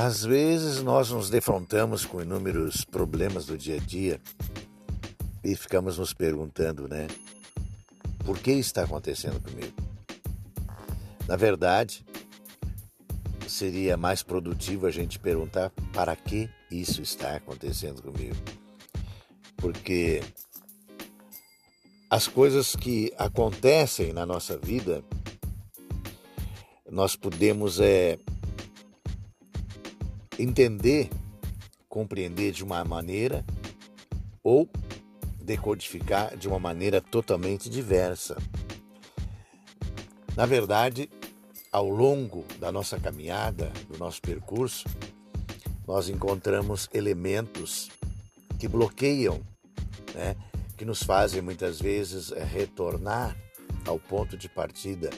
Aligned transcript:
Às 0.00 0.24
vezes 0.24 0.80
nós 0.80 1.10
nos 1.10 1.28
defrontamos 1.28 2.04
com 2.04 2.22
inúmeros 2.22 2.84
problemas 2.84 3.46
do 3.46 3.58
dia 3.58 3.74
a 3.74 3.78
dia 3.80 4.20
e 5.42 5.56
ficamos 5.56 5.98
nos 5.98 6.14
perguntando, 6.14 6.86
né? 6.86 7.08
Por 8.24 8.38
que 8.38 8.52
está 8.52 8.84
acontecendo 8.84 9.40
comigo? 9.40 9.74
Na 11.26 11.34
verdade, 11.34 12.06
seria 13.48 13.96
mais 13.96 14.22
produtivo 14.22 14.86
a 14.86 14.90
gente 14.92 15.18
perguntar 15.18 15.72
para 15.92 16.14
que 16.14 16.48
isso 16.70 17.02
está 17.02 17.34
acontecendo 17.34 18.00
comigo. 18.00 18.36
Porque 19.56 20.22
as 22.08 22.28
coisas 22.28 22.76
que 22.76 23.12
acontecem 23.18 24.12
na 24.12 24.24
nossa 24.24 24.56
vida, 24.56 25.02
nós 26.88 27.16
podemos 27.16 27.80
é, 27.80 28.16
entender, 30.38 31.10
compreender 31.88 32.52
de 32.52 32.62
uma 32.62 32.84
maneira 32.84 33.44
ou 34.42 34.68
decodificar 35.42 36.36
de 36.36 36.46
uma 36.46 36.58
maneira 36.58 37.00
totalmente 37.00 37.68
diversa. 37.68 38.36
Na 40.36 40.46
verdade, 40.46 41.10
ao 41.72 41.88
longo 41.88 42.44
da 42.60 42.70
nossa 42.70 42.98
caminhada, 43.00 43.72
do 43.88 43.98
nosso 43.98 44.20
percurso, 44.20 44.86
nós 45.86 46.08
encontramos 46.08 46.88
elementos 46.92 47.88
que 48.58 48.68
bloqueiam, 48.68 49.40
né, 50.14 50.36
que 50.76 50.84
nos 50.84 51.02
fazem 51.02 51.40
muitas 51.40 51.80
vezes 51.80 52.30
é, 52.30 52.44
retornar 52.44 53.36
ao 53.86 53.98
ponto 53.98 54.36
de 54.36 54.48
partida. 54.48 55.10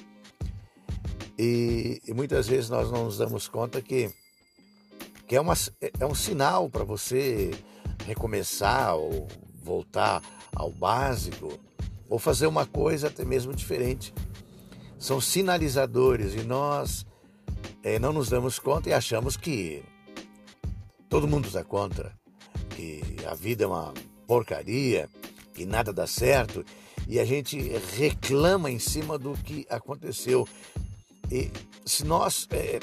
E, 1.38 2.01
e 2.07 2.15
muitas 2.15 2.46
vezes 2.46 2.71
nós 2.71 2.91
não 2.91 3.04
nos 3.04 3.18
damos 3.18 3.48
conta 3.48 3.82
que 3.82 4.13
que 5.30 5.36
é, 5.36 5.40
uma, 5.40 5.54
é 6.00 6.04
um 6.04 6.12
sinal 6.12 6.68
para 6.68 6.82
você 6.82 7.52
recomeçar 8.04 8.96
ou 8.96 9.28
voltar 9.62 10.20
ao 10.56 10.73
básico 10.73 11.56
ou 12.09 12.18
fazer 12.18 12.48
uma 12.48 12.66
coisa 12.66 13.06
até 13.06 13.24
mesmo 13.24 13.54
diferente. 13.54 14.12
São 14.98 15.20
sinalizadores 15.20 16.34
e 16.34 16.42
nós 16.42 17.06
é, 17.84 17.96
não 18.01 18.12
nos 18.12 18.28
damos 18.28 18.58
conta 18.58 18.88
e 18.88 18.92
achamos 18.92 19.36
que 19.36 19.84
todo 21.08 21.28
mundo 21.28 21.46
está 21.46 21.62
contra, 21.62 22.12
que 22.70 23.01
a 23.24 23.32
vida 23.32 23.62
é 23.62 23.66
uma 23.68 23.95
porcaria, 24.26 25.08
que 25.54 25.64
nada 25.64 25.92
dá 25.92 26.08
certo 26.08 26.64
e 27.06 27.20
a 27.20 27.24
gente 27.24 27.56
reclama 27.96 28.68
em 28.68 28.80
cima 28.80 29.16
do 29.16 29.34
que 29.34 29.64
aconteceu. 29.70 30.45
E 31.30 31.52
se 31.86 32.04
nós 32.04 32.48
é, 32.51 32.80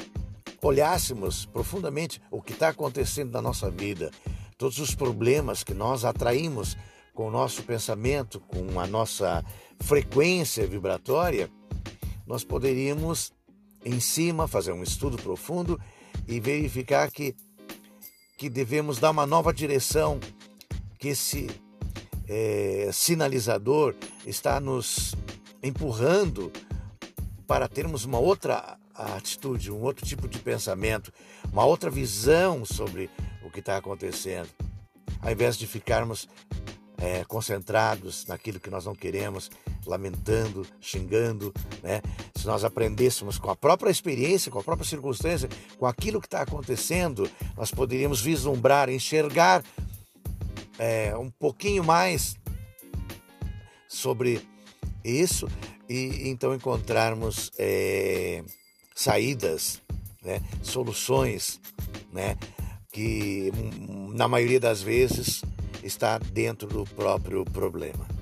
olhássemos 0.62 1.46
profundamente 1.46 2.20
o 2.30 2.42
que 2.42 2.52
está 2.52 2.68
acontecendo 2.68 3.32
na 3.32 3.42
nossa 3.42 3.70
vida, 3.70 4.10
todos 4.56 4.78
os 4.78 4.94
problemas 4.94 5.62
que 5.62 5.74
nós 5.74 6.04
atraímos 6.04 6.76
com 7.14 7.28
o 7.28 7.30
nosso 7.30 7.62
pensamento, 7.62 8.40
com 8.40 8.78
a 8.78 8.86
nossa 8.86 9.44
frequência 9.80 10.66
vibratória, 10.66 11.50
nós 12.26 12.44
poderíamos, 12.44 13.32
em 13.84 14.00
cima, 14.00 14.46
fazer 14.46 14.72
um 14.72 14.82
estudo 14.82 15.16
profundo 15.16 15.80
e 16.26 16.38
verificar 16.40 17.10
que, 17.10 17.34
que 18.36 18.50
devemos 18.50 18.98
dar 18.98 19.10
uma 19.10 19.26
nova 19.26 19.52
direção, 19.52 20.20
que 20.98 21.08
esse 21.08 21.48
é, 22.28 22.90
sinalizador 22.92 23.94
está 24.26 24.60
nos 24.60 25.14
empurrando 25.62 26.52
para 27.46 27.66
termos 27.66 28.04
uma 28.04 28.18
outra 28.18 28.78
a 28.98 29.16
atitude, 29.16 29.70
um 29.70 29.80
outro 29.80 30.04
tipo 30.04 30.26
de 30.28 30.40
pensamento, 30.40 31.12
uma 31.52 31.64
outra 31.64 31.88
visão 31.88 32.64
sobre 32.64 33.08
o 33.42 33.50
que 33.50 33.60
está 33.60 33.76
acontecendo. 33.76 34.48
Ao 35.22 35.30
invés 35.30 35.56
de 35.56 35.66
ficarmos 35.66 36.28
é, 36.98 37.24
concentrados 37.24 38.26
naquilo 38.26 38.58
que 38.58 38.68
nós 38.68 38.84
não 38.84 38.94
queremos, 38.94 39.50
lamentando, 39.86 40.66
xingando, 40.80 41.54
né? 41.82 42.02
Se 42.34 42.44
nós 42.46 42.64
aprendêssemos 42.64 43.38
com 43.38 43.50
a 43.50 43.56
própria 43.56 43.90
experiência, 43.90 44.50
com 44.50 44.58
a 44.58 44.64
própria 44.64 44.86
circunstância, 44.86 45.48
com 45.78 45.86
aquilo 45.86 46.20
que 46.20 46.26
está 46.26 46.42
acontecendo, 46.42 47.30
nós 47.56 47.70
poderíamos 47.70 48.20
vislumbrar, 48.20 48.90
enxergar 48.90 49.62
é, 50.78 51.16
um 51.16 51.30
pouquinho 51.30 51.84
mais 51.84 52.36
sobre 53.88 54.42
isso 55.04 55.48
e 55.88 56.28
então 56.28 56.54
encontrarmos 56.54 57.50
é, 57.58 58.44
saídas, 58.98 59.80
né, 60.24 60.40
soluções, 60.60 61.60
né, 62.12 62.36
que 62.90 63.52
na 64.12 64.26
maioria 64.26 64.58
das 64.58 64.82
vezes 64.82 65.40
está 65.84 66.18
dentro 66.18 66.66
do 66.66 66.84
próprio 66.84 67.44
problema. 67.44 68.17